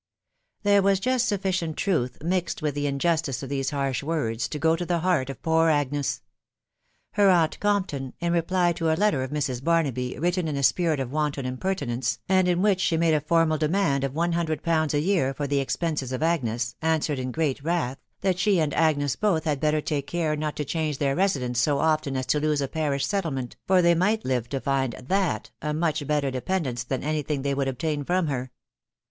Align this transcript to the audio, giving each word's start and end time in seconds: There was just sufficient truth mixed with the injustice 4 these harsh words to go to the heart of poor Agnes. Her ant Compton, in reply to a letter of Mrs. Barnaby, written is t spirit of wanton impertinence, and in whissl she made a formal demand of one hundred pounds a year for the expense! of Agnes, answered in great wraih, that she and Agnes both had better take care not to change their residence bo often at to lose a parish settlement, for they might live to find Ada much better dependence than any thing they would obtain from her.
There 0.63 0.81
was 0.81 0.99
just 0.99 1.27
sufficient 1.27 1.77
truth 1.77 2.23
mixed 2.23 2.63
with 2.63 2.73
the 2.73 2.87
injustice 2.87 3.41
4 3.41 3.47
these 3.47 3.69
harsh 3.69 4.01
words 4.01 4.47
to 4.47 4.57
go 4.57 4.75
to 4.75 4.83
the 4.83 5.01
heart 5.01 5.29
of 5.29 5.43
poor 5.43 5.69
Agnes. 5.69 6.21
Her 7.11 7.29
ant 7.29 7.59
Compton, 7.59 8.13
in 8.19 8.33
reply 8.33 8.73
to 8.73 8.89
a 8.91 8.97
letter 8.97 9.21
of 9.21 9.29
Mrs. 9.29 9.63
Barnaby, 9.63 10.17
written 10.17 10.47
is 10.47 10.55
t 10.55 10.63
spirit 10.69 10.99
of 10.99 11.11
wanton 11.11 11.45
impertinence, 11.45 12.17
and 12.27 12.47
in 12.47 12.61
whissl 12.63 12.79
she 12.79 12.97
made 12.97 13.13
a 13.13 13.21
formal 13.21 13.59
demand 13.59 14.03
of 14.03 14.15
one 14.15 14.31
hundred 14.31 14.63
pounds 14.63 14.95
a 14.95 14.99
year 15.01 15.35
for 15.35 15.45
the 15.45 15.59
expense! 15.59 16.01
of 16.11 16.23
Agnes, 16.23 16.73
answered 16.81 17.19
in 17.19 17.31
great 17.31 17.63
wraih, 17.63 17.95
that 18.21 18.39
she 18.39 18.59
and 18.59 18.73
Agnes 18.73 19.15
both 19.15 19.43
had 19.43 19.59
better 19.59 19.81
take 19.81 20.07
care 20.07 20.35
not 20.35 20.55
to 20.55 20.65
change 20.65 20.97
their 20.97 21.15
residence 21.15 21.63
bo 21.63 21.77
often 21.77 22.17
at 22.17 22.27
to 22.29 22.39
lose 22.39 22.59
a 22.61 22.67
parish 22.67 23.05
settlement, 23.05 23.55
for 23.67 23.83
they 23.83 23.93
might 23.93 24.25
live 24.25 24.49
to 24.49 24.59
find 24.59 24.95
Ada 24.95 25.45
much 25.75 26.07
better 26.07 26.31
dependence 26.31 26.83
than 26.83 27.03
any 27.03 27.21
thing 27.21 27.43
they 27.43 27.53
would 27.53 27.67
obtain 27.67 28.03
from 28.03 28.25
her. 28.25 28.49